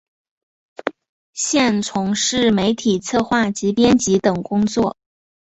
[1.31, 4.97] 现从事媒体策划及编辑等工作。